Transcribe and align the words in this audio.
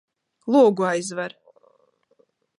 Logu 0.51 0.81
aizver! 0.91 1.31